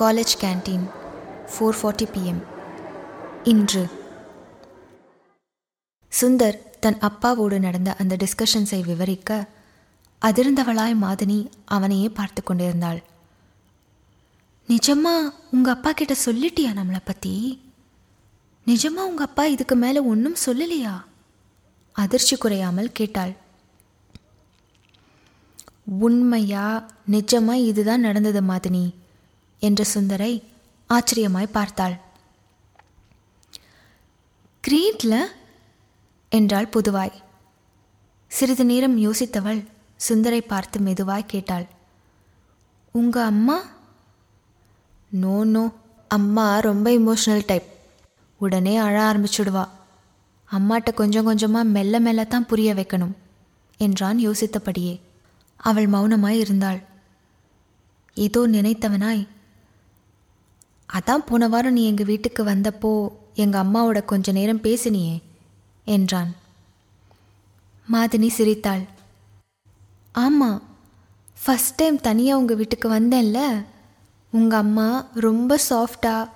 College 0.01 0.35
canteen 0.41 0.85
four 1.51 1.77
forty 1.79 2.05
PM 2.15 2.41
இன்று. 3.43 3.85
சுந்தர் 6.11 6.57
தன் 6.79 6.99
அப்பாவோடு 7.07 7.59
நடந்த 7.59 7.91
அந்த 7.93 8.17
டிஸ்கஷன்ஸை 8.23 8.81
விவரிக்க 8.85 9.45
அதிர்ந்தவளாய் 10.21 11.01
மாதினி 11.01 11.39
அவனையே 11.65 12.09
பார்த்து 12.09 12.43
கொண்டிருந்தாள். 12.43 13.01
நிஜமா 14.69 15.33
உங்கள் 15.51 15.73
அப்பா 15.73 15.91
கிட்ட 15.91 16.15
சொல்லிட்டியா 16.25 16.71
நம்மளை 16.79 16.99
பற்றி 17.03 17.61
நிஜமா 18.67 19.03
உங்கள் 19.03 19.25
அப்பா 19.25 19.45
இதுக்கு 19.45 19.75
மேலே 19.75 19.99
ஒன்றும் 19.99 20.35
சொல்லலையா? 20.45 21.03
அதிர்ச்சி 21.91 22.35
குறையாமல் 22.35 22.91
கேட்டாள். 22.91 23.35
உண்மையா 25.99 26.89
நிஜமா 27.11 27.53
இதுதான் 27.53 27.99
நடந்தது 27.99 28.41
மாதினி 28.41 28.93
என்ற 29.59 29.85
சுந்தரை 29.93 30.43
ஆச்சரியமாய் 30.89 31.47
பார்த்தாள். 31.51 31.97
கிரீட்ல? 34.67 35.25
என்றாள் 36.29 36.69
புதுவாய். 36.69 37.15
சிறிது 38.27 38.65
நேரம் 38.65 38.97
யோசித்தவள் 38.97 39.65
சுந்தரை 40.09 40.41
பார்த்து 40.47 40.79
மெதுவாய் 40.79 41.25
கேட்டாள். 41.25 41.67
உங்க 42.91 43.23
அம்மா? 43.23 43.77
No 45.11 45.43
no. 45.43 45.63
அம்மா 46.07 46.59
ரொம்ப 46.59 46.91
இமோஷனல் 46.91 47.45
டைப் 47.45 47.67
உடனே 48.37 48.77
அழ 48.77 48.95
ஆரம்பிச்சுடுவா. 49.11 49.67
அம்மாட்ட 50.51 50.93
கொஞ்சம் 50.93 51.23
கொஞ்சமாக 51.23 51.69
மெல்ல 51.69 51.99
மெல்ல 51.99 52.23
தான் 52.23 52.45
புரிய 52.45 52.73
வைக்கணும் 52.73 53.15
என்றான் 53.77 54.17
யோசித்தபடியே. 54.17 54.99
அவள் 55.57 55.87
மௌனமாய் 55.87 56.39
இருந்தாள். 56.39 56.79
ஏதோ 58.13 58.47
நினைத்தவனாய். 58.47 59.27
அதான் 60.89 61.25
போன 61.25 61.47
வாரம் 61.47 61.73
நீ 61.73 61.85
எங்கள் 61.85 62.05
வீட்டுக்கு 62.05 62.43
வந்தப்போ 62.43 63.11
எங்கள் 63.33 63.61
அம்மாவோட 63.61 64.05
கொஞ்ச 64.05 64.31
நேரம் 64.31 64.61
பேசினியே 64.61 65.21
என்றான். 65.85 66.31
மாதினி 67.91 68.27
சிரித்தாள். 68.27 68.83
ஆமாம் 70.15 70.61
ஃபஸ்ட் 71.45 71.75
டைம் 71.75 71.99
தனியாக 72.01 72.39
உங்கள் 72.39 72.57
வீட்டுக்கு 72.57 72.89
வந்தேன்ல. 72.89 73.41
உங்கள் 74.31 74.59
அம்மா 74.59 75.05
ரொம்ப 75.13 75.59
சாஃப்டா 75.69 76.29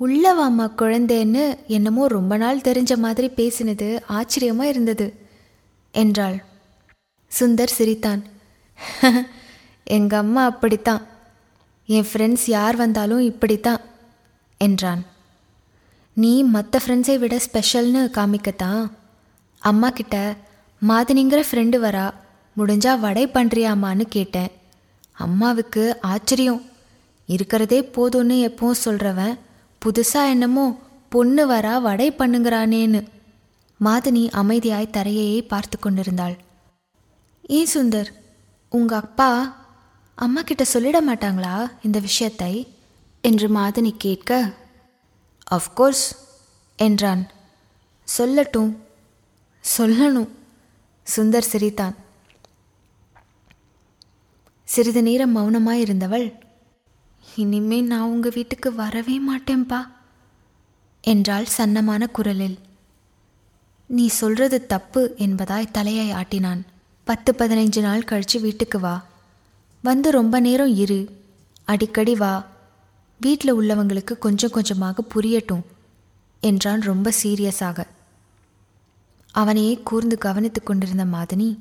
உள்ளவாம்மா 0.00 0.66
குழந்தைன்னு 0.76 1.58
என்னமோ 1.66 2.06
ரொம்ப 2.06 2.36
நாள் 2.36 2.60
தெரிஞ்ச 2.60 2.96
மாதிரி 2.96 3.28
பேசினது 3.36 4.00
ஆச்சரியமாக 4.06 4.68
இருந்தது 4.68 5.26
என்றாள். 5.92 6.44
சுந்தர் 7.40 7.76
சிரித்தான். 7.76 8.22
எங்கள் 9.84 10.18
அம்மா 10.18 10.44
அப்படித்தான். 10.44 11.02
என் 11.86 12.06
ஃப்ரெண்ட்ஸ் 12.12 12.46
யார் 12.46 12.76
வந்தாலும் 12.76 13.20
இப்படித்தான் 13.20 13.80
என்றான். 14.58 15.02
நீ 16.12 16.42
மற்ற 16.42 16.80
ஃப்ரெண்ட்ஸை 16.86 17.18
விட 17.18 17.40
ஸ்பெஷல்னு 17.52 18.02
காமிக்கத்தான். 18.14 18.90
அம்மா 19.58 19.90
கிட்ட 19.90 20.36
மாதினிங்கிற 20.88 21.42
ஃப்ரெண்டு 21.50 21.78
வரா 21.86 22.10
முடிஞ்சா 22.56 23.00
வடை 23.00 23.26
பண்ணுறியாமான்னு 23.26 24.04
கேட்டேன். 24.08 24.50
அம்மாவுக்கு 25.12 26.00
ஆச்சரியம். 26.00 26.62
இருக்கிறதே 27.28 27.78
போதும்னு 27.96 28.36
எப்பவும் 28.48 28.82
சொல்கிறவன் 28.84 29.34
புதுசாக 29.82 30.32
என்னமோ 30.34 30.66
பொண்ணு 31.08 31.42
வரா 31.50 31.74
வடை 31.80 32.08
பண்ணுங்கிறானேன்னு. 32.10 33.00
மாதினி 33.80 34.22
அமைதியாய் 34.40 34.94
தரையையே 34.96 35.40
பார்த்து 35.46 35.76
கொண்டிருந்தாள். 35.78 36.36
ஏன் 37.56 37.70
சுந்தர் 37.74 38.10
உங்கள் 38.72 38.98
அப்பா 38.98 39.30
அம்மா 40.18 40.40
கிட்ட 40.42 40.64
சொல்லிட 40.72 40.98
மாட்டாங்களா 41.08 41.54
இந்த 41.82 41.98
விஷயத்தை? 41.98 42.52
என்று 43.24 43.46
மாதினி 43.48 43.92
கேட்க 43.96 44.40
அஃப்கோர்ஸ் 45.50 46.06
என்றான். 46.78 47.22
சொல்லட்டும் 48.08 48.72
சொல்லணும் 49.64 50.28
சுந்தர் 51.06 51.50
சிரித்தான். 51.52 51.96
சிறிது 54.68 55.02
நேரம் 55.02 55.34
மௌனமாயிருந்தவள் 55.36 56.26
இனிமே 57.36 57.80
நான் 57.80 58.00
உங்க 58.00 58.28
வீட்டுக்கு 58.34 58.74
வரவே 58.74 59.20
மாட்டேன்பா 59.20 59.86
என்றாள் 61.00 61.46
சன்னமான 61.56 62.06
குரலில். 62.06 62.58
நீ 63.86 64.06
சொல்றது 64.06 64.66
தப்பு 64.66 65.14
என்பதாய் 65.18 65.70
தலையை 65.70 66.12
ஆட்டினான். 66.12 66.60
பத்து 67.04 67.34
பதினைஞ்சு 67.38 67.80
நாள் 67.80 68.00
கழிச்சு 68.00 68.40
வீட்டுக்கு 68.40 68.80
வா. 68.80 69.04
வந்து 69.82 70.10
ரொம்ப 70.10 70.40
நேரம் 70.40 70.74
இரு. 70.74 71.22
அடிக்கடி 71.64 72.14
வா. 72.14 72.46
வீட்டில் 73.20 73.54
உள்ளவங்களுக்கு 73.54 74.18
கொஞ்சம் 74.18 74.50
கொஞ்சமாக 74.50 75.04
புரியட்டும் 75.14 75.62
என்றான் 76.40 76.80
ரொம்ப 76.80 77.12
சீரியஸாக. 77.22 77.86
அவனையே 79.30 79.80
கூர்ந்து 79.84 80.18
கவனித்து 80.18 80.62
கொண்டிருந்த 80.62 81.04
மாதினி 81.04 81.58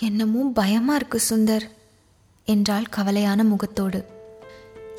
என்னமோ 0.00 0.50
பயமா 0.54 0.94
இருக்கு 0.94 1.20
சுந்தர் 1.30 1.70
என்றாள் 2.44 2.84
கவலையான 2.96 3.44
முகத்தோடு. 3.44 4.11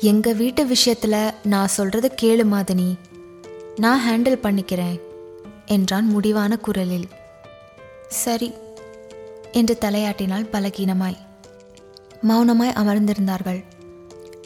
எங்க 0.00 0.32
வீட்டு 0.32 0.66
விஷயத்துல 0.66 1.34
நான் 1.44 1.74
சொல்றத 1.76 2.06
கேளு 2.22 2.44
மாதனி. 2.52 2.98
நான் 3.76 4.02
ஹேண்டில் 4.08 4.42
பண்ணிக்கிறேன் 4.42 5.00
என்றான் 5.66 6.06
முடிவான 6.06 6.56
குரலில். 6.56 7.08
சரி 8.08 8.52
என்று 9.52 9.78
தலையாட்டினாள் 9.80 10.50
பலகீனமாய். 10.52 11.16
மௌனமாய் 12.28 12.76
அமர்ந்திருந்தார்கள். 12.82 13.64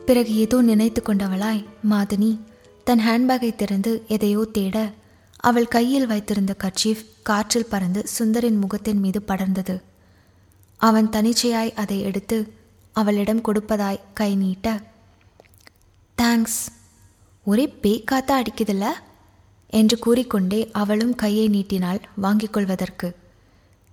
பிறகு 0.06 0.36
ஏதோ 0.36 0.60
நினைத்து 0.60 1.02
கொண்டவளாய் 1.02 1.64
மாதினி 1.90 2.40
தன் 2.84 3.00
ஹேண்ட்பேக்கை 3.06 3.54
திறந்து 3.54 4.04
எதையோ 4.08 4.46
தேட 4.52 4.90
அவள் 5.36 5.68
கையில் 5.68 6.06
வைத்திருந்த 6.06 6.54
கர்ச்சீஃப் 6.64 7.04
காற்றில் 7.22 7.68
பறந்து 7.68 8.04
சுந்தரின் 8.18 8.58
முகத்தின் 8.58 8.98
மீது 8.98 9.22
படர்ந்தது. 9.26 9.82
அவன் 10.76 11.08
தனிச்சையாய் 11.08 11.72
அதை 11.72 12.00
எடுத்து 12.00 12.52
அவளிடம் 12.92 13.42
கொடுப்பதாய் 13.42 14.00
கை 14.14 14.36
நீட்ட 14.36 14.80
தேங்க்ஸ் 16.22 16.60
ஒரே 17.44 17.74
பேய்க்காத்தா 17.82 18.42
அடிக்குதில்ல? 18.42 18.86
என்று 19.70 19.98
கூறிக்கொண்டே 19.98 20.70
அவளும் 20.72 21.14
கையை 21.14 21.48
நீட்டினாள் 21.48 22.00
வாங்கிக் 22.16 22.52
கொள்வதற்கு. 22.52 23.16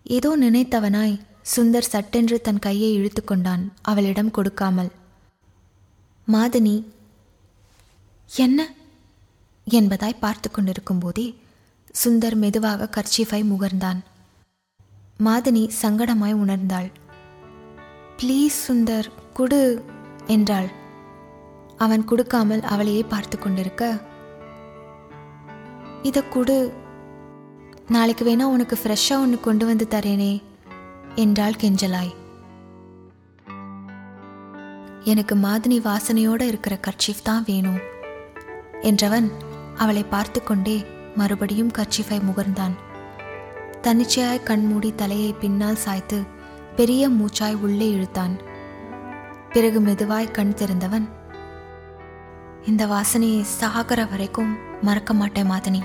ஏதோ 0.04 0.38
நினைத்தவனாய் 0.38 1.20
சுந்தர் 1.56 1.92
சட்டென்று 1.94 2.42
தன் 2.42 2.60
கையை 2.60 2.94
இழுத்து 2.94 3.24
கொண்டான் 3.24 3.74
அவளிடம் 3.82 4.32
கொடுக்காமல். 4.32 4.92
மாதினி 6.32 6.84
என்ன? 8.36 8.74
என்பதாய் 9.68 10.20
பார்த்து 10.20 10.52
கொண்டிருக்கும் 10.52 11.00
போதே 11.00 11.36
சுந்தர் 12.06 12.36
மெதுவாக 12.36 12.90
கர்ச்சீஃபை 12.92 13.42
முகர்ந்தான். 13.44 14.00
மாதினி 15.24 15.70
சங்கடமாய் 15.82 16.40
உணர்ந்தாள். 16.44 16.92
ப்ளீஸ் 18.18 18.58
சுந்தர் 18.68 19.10
குடு 19.34 19.84
என்றாள். 20.28 20.84
அவன் 21.78 22.04
கொடுக்காமல் 22.04 22.62
அவளையே 22.62 23.04
பார்த்து 23.04 23.40
கொண்டிருக்க 23.40 23.84
இதை 26.02 26.22
கொடு. 26.30 26.58
நாளைக்கு 27.88 28.24
வேணா 28.26 28.46
உனக்கு 28.56 28.76
ஃப்ரெஷ்ஷாக 28.82 29.24
ஒன்று 29.24 29.40
கொண்டு 29.40 29.66
வந்து 29.66 29.86
தரேனே 29.90 30.34
என்றாள் 31.16 31.60
கெஞ்சலாய். 31.62 32.14
எனக்கு 35.04 35.36
மாதினி 35.36 35.78
வாசனையோடு 35.88 36.46
இருக்கிற 36.48 36.76
கர்ச்சீஃப் 36.88 37.22
தான் 37.24 37.44
வேணும் 37.46 37.82
என்றவன் 38.82 39.28
அவளை 39.76 40.04
பார்த்து 40.04 40.44
கொண்டே 40.44 40.78
மறுபடியும் 41.16 41.72
கர்ச்சீஃபை 41.78 42.20
முகர்ந்தான். 42.30 42.76
தன்னிச்சையாய் 43.82 44.44
கண்மூடி 44.44 44.92
தலையை 44.96 45.34
பின்னால் 45.34 45.84
சாய்த்து 45.86 46.20
பெரிய 46.76 47.10
மூச்சாய் 47.10 47.60
உள்ளே 47.60 47.88
இழுத்தான். 47.90 48.36
பிறகு 49.54 49.80
மெதுவாய் 49.82 50.32
கண் 50.32 50.56
திறந்தவன் 50.58 51.06
இந்த 52.70 52.84
வாசனையை 52.88 53.42
சாகர 53.60 54.02
வரைக்கும் 54.12 54.54
மறக்க 54.82 55.14
மாட்டேன் 55.14 55.50
மாதனி 55.52 55.82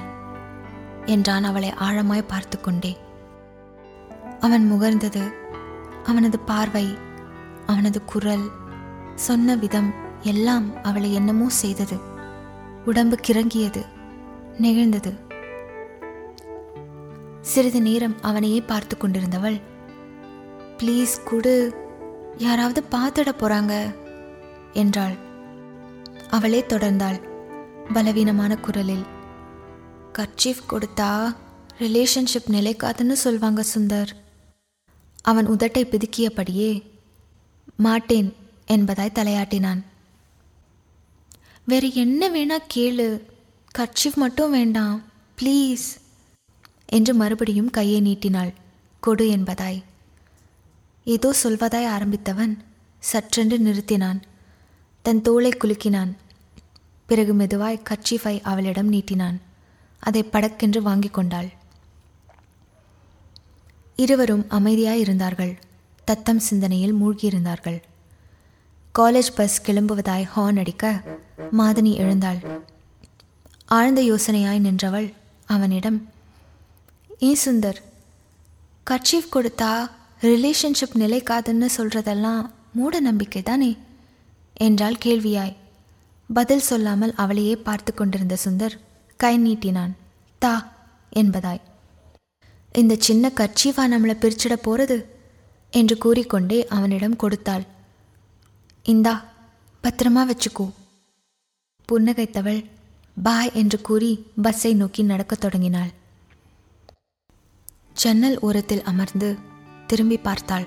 என்றான் 1.06 1.44
அவளை 1.44 1.70
ஆழமாய் 1.86 2.30
பார்த்து 2.32 2.56
கொண்டே 2.60 2.92
அவன் 4.40 4.64
முகர்ந்தது 4.72 5.22
அவனது 6.04 6.38
பார்வை 6.40 6.86
அவனது 7.66 7.98
குரல் 8.04 8.46
சொன்ன 9.26 9.56
விதம் 9.56 9.90
எல்லாம் 10.22 10.66
அவளை 10.82 11.10
என்னமோ 11.12 11.46
செய்தது. 11.48 11.96
உடம்பு 12.84 13.16
கிறங்கியது 13.26 13.82
நெகிழ்ந்தது. 14.60 15.12
சிறிது 17.40 17.80
நேரம் 17.80 18.16
அவனையே 18.22 18.60
பார்த்து 18.62 18.94
கொண்டிருந்தவள் 18.96 19.58
ப்ளீஸ் 20.78 21.14
குடு 21.24 21.54
யாராவது 22.36 22.80
பார்த்துட 22.94 23.30
போறாங்க 23.40 23.74
என்றாள். 24.74 25.16
அவளே 26.30 26.60
தொடர்ந்தாள். 26.60 27.18
பலவீனமான 27.92 28.56
குரலில் 28.56 29.04
கர்ச்சீஃப் 30.12 30.62
கொடுத்தா 30.70 31.36
ரிலேஷன்ஷிப் 31.78 32.50
நிலைக்காதுன்னு 32.50 33.14
சொல்வாங்க 33.24 33.64
சுந்தர். 33.74 34.08
அவன் 35.22 35.48
உதட்டை 35.48 35.82
பிதுக்கியபடியே 35.84 36.82
மாட்டேன் 37.76 38.34
என்பதாய் 38.66 39.16
தலையாட்டினான். 39.18 39.82
வேறு 41.64 41.94
என்ன 41.94 42.30
வேணா 42.30 42.58
கேளு 42.74 43.20
கர்ச்சீஃப் 43.78 44.14
மட்டும் 44.14 44.50
வேண்டாம் 44.50 45.02
ப்ளீஸ் 45.42 45.86
என்று 46.86 47.14
மறுபடியும் 47.14 47.70
கையை 47.70 48.00
நீட்டினாள் 48.00 48.52
கொடு 49.00 49.36
என்பதாய். 49.36 49.82
ஏதோ 51.04 51.34
சொல்வதாய் 51.42 51.90
ஆரம்பித்தவன் 51.96 52.56
சற்றென்று 53.12 53.58
நிறுத்தினான். 53.58 54.20
தன் 55.02 55.22
தோளை 55.22 55.50
குலுக்கினான். 55.56 56.16
பிறகு 57.06 57.34
மெதுவாய் 57.34 57.82
கர்ச்சீஃபை 57.90 58.40
அவளிடம் 58.40 58.92
நீட்டினான். 58.92 59.38
அதை 59.98 60.24
படக்கென்று 60.24 60.78
வாங்கி 60.78 61.08
கொண்டாள். 61.08 61.48
இருவரும் 63.96 64.46
அமைதியாய் 64.50 64.98
இருந்தார்கள். 64.98 65.58
தத்தம் 66.04 66.38
சிந்தனையில் 66.38 66.94
மூழ்கியிருந்தார்கள். 66.94 67.82
காலேஜ் 68.98 69.32
பஸ் 69.34 69.70
கிளம்புவதாய் 69.70 70.28
ஹார்ன் 70.36 70.58
அடிக்க 70.58 71.02
மாதனி 71.58 71.94
எழுந்தாள். 71.94 72.38
ஆழ்ந்த 73.66 74.02
யோசனையாய் 74.02 74.58
நின்றவள் 74.58 75.12
அவனிடம் 75.46 76.08
ஏ 77.22 77.36
சுந்தர் 77.44 77.76
கர்ச்சீஃப் 78.90 79.32
கொடுத்தா 79.32 79.90
ரிலேஷன்ஷிப் 80.20 80.96
நிலைக்காதுன்னு 80.98 81.68
சொல்றதெல்லாம் 81.76 82.50
மூட 82.72 83.00
நம்பிக்கை 83.00 83.42
தானே 83.42 83.76
என்றாள் 84.60 85.02
கேள்வியாய். 85.04 85.56
பதில் 86.34 86.60
சொல்லாமல் 86.60 87.14
அவளையே 87.14 87.56
பார்த்து 87.56 87.94
கொண்டிருந்த 87.94 88.36
சுந்தர் 88.44 88.76
கை 89.16 89.34
நீட்டினான். 89.38 89.92
தா 90.38 90.72
என்பதாய். 91.16 91.60
இந்த 92.72 92.96
சின்ன 92.98 93.30
கர்ச்சீஃபா 93.34 93.84
நம்மளை 93.92 94.14
பிரிச்சிட 94.16 94.56
போறது? 94.64 95.04
என்று 95.70 95.98
கூறிக்கொண்டே 95.98 96.66
அவனிடம் 96.66 97.16
கொடுத்தாள். 97.16 97.64
இந்தா 98.82 99.14
பத்திரமா 99.82 100.22
வச்சுக்கோ. 100.30 100.66
புன்னகைத்தவள் 101.88 102.60
பாய் 103.22 103.50
என்று 103.54 103.80
கூறி 103.80 104.10
பஸ்ஸை 104.42 104.74
நோக்கி 104.74 105.02
நடக்கத் 105.02 105.40
தொடங்கினாள். 105.40 105.90
ஜன்னல் 107.94 108.38
ஓரத்தில் 108.38 108.82
அமர்ந்து 108.82 109.28
திரும்பி 109.86 110.16
பார்த்தாள். 110.16 110.66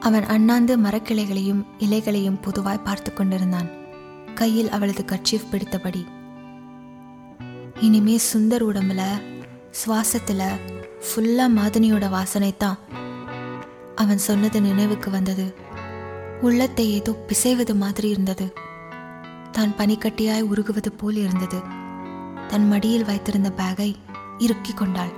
அவன் 0.00 0.24
அண்ணாந்து 0.24 0.78
மரக்கிளைகளையும் 0.78 1.62
இலைகளையும் 1.78 2.40
பொதுவாய் 2.40 2.84
பார்த்து 2.84 3.12
கொண்டிருந்தான். 3.12 3.68
கையில் 4.34 4.70
அவளது 4.70 5.02
கர்ச்சீஃப் 5.02 5.50
பிடித்தபடி 5.52 6.06
இனிமே 7.80 8.16
சுந்தர் 8.32 8.62
உடம்புல 8.62 9.02
சுவாசத்துல 9.80 10.42
ஃபுல்லா 11.06 11.46
மாதினியோட 11.56 12.08
வாசனை 12.08 12.56
தான் 12.56 12.78
அவன் 13.94 14.18
சொன்னது 14.18 14.60
நினைவுக்கு 14.60 15.10
வந்தது. 15.10 15.54
உள்ளத்தை 16.40 16.92
ஏதோ 16.92 17.12
பிசைவது 17.28 17.74
மாதிரி 17.74 18.08
இருந்தது. 18.08 18.52
தான் 19.52 19.72
பனிக்கட்டியாய் 19.78 20.42
உருகுவது 20.42 20.88
போல் 20.88 21.16
இருந்தது. 21.16 21.60
தன் 22.48 22.68
மடியில் 22.68 23.04
வைத்திருந்த 23.04 23.52
பேகை 23.56 23.94
இறுக்கி 24.38 24.72
கொண்டாள். 24.72 25.12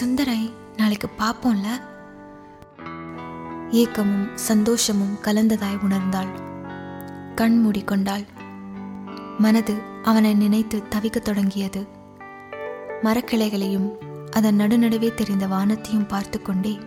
சுந்தரை 0.00 0.52
நாளைக்கு 0.76 1.08
பார்ப்போம்ல 1.18 1.68
ஏக்கமும் 3.70 4.36
சந்தோஷமும் 4.36 5.18
கலந்ததாய் 5.22 5.78
உணர்ந்தாள். 5.88 6.28
கண் 7.34 7.66
மூடிக்கொண்டாள். 7.66 8.26
மனது 9.38 9.74
அவனை 10.02 10.34
நினைத்து 10.34 10.82
தவிக்கத் 10.90 11.24
தொடங்கியது. 11.24 11.88
மரக்கிளைகளையும் 13.02 13.92
அதன் 14.30 14.60
நடுநடுவே 14.60 15.14
தெரிந்த 15.14 15.46
வானத்தையும் 15.46 16.06
பார்த்து 16.06 16.42
கொண்டே 16.42 16.78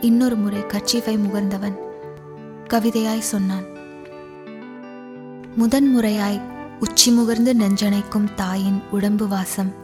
இன்னொரு 0.00 0.36
முறை 0.36 0.60
கர்ச்சீஃபை 0.60 1.18
முகர்ந்தவன் 1.18 1.76
கவிதையாய் 2.68 3.18
சொன்னான். 3.18 3.64
முதன் 5.56 5.98
முறையாய் 5.98 6.40
உச்சி 6.80 7.18
முகர்ந்து 7.18 7.54
நெஞ்சணைக்கும் 7.54 8.34
தாயின் 8.34 8.82
உடம்பு 8.90 9.28
வாசம் 9.28 9.74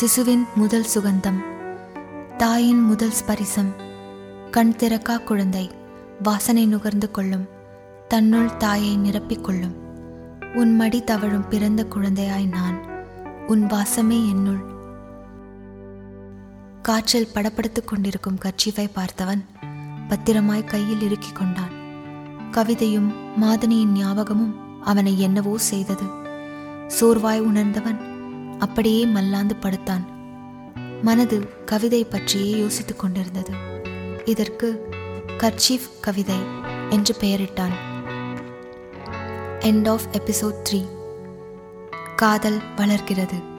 சிசுவின் 0.00 0.44
முதல் 0.54 0.86
சுகந்தம் 0.94 1.40
தாயின் 2.36 2.82
முதல் 2.82 3.12
ஸ்பரிசம் 3.26 3.83
கண் 4.54 4.74
திறக்கா 4.78 5.24
குழந்தை 5.24 5.70
வாசனை 6.22 6.66
நுகர்ந்து 6.66 7.10
கொள்ளும் 7.10 7.48
தன்னுள் 8.08 8.56
தாயை 8.56 8.98
நிரப்பிக் 8.98 9.40
கொள்ளும். 9.40 9.74
உன் 10.54 10.76
மடி 10.76 11.04
தவழும் 11.04 11.48
பிறந்த 11.48 11.84
குழந்தையாய் 11.84 12.48
நான் 12.48 12.84
உன் 13.46 13.66
வாசமே 13.66 14.28
என்னுள். 14.28 14.60
காற்றில் 16.82 17.28
படப்படுத்துக் 17.34 17.84
கொண்டிருக்கும் 17.84 18.38
கர்ச்சீஃபை 18.44 18.90
பார்த்தவன் 18.94 19.44
பத்திரமாய் 20.08 20.64
கையில் 20.64 21.00
இறுக்கிக் 21.00 21.36
கொண்டான். 21.36 21.74
கவிதையும் 22.50 23.12
மாதனியின் 23.40 23.92
ஞாபகமும் 23.92 24.82
அவனை 24.82 25.20
என்னவோ 25.20 25.58
செய்தது. 25.58 26.04
சோர்வாய் 27.00 27.40
உணர்ந்தவன் 27.40 28.00
அப்படியே 28.58 29.06
மல்லாந்து 29.06 29.56
படுத்தான். 29.56 30.08
மனது 31.02 31.64
கவிதை 31.64 32.04
பற்றியே 32.04 32.58
யோசித்துக் 32.58 32.98
கொண்டிருந்தது. 32.98 33.73
இதற்கு 34.24 34.86
கர்ச்சீஃப் 35.26 35.88
கவிதை 36.00 36.36
என்று 36.90 37.16
பெயரிட்டான். 37.20 37.74
எண்ட் 39.60 39.88
ஆஃப் 39.88 40.06
எபிசோட் 40.12 40.54
த்ரீ 40.70 40.84
காதல் 42.16 42.60
வளர்கிறது. 42.76 43.52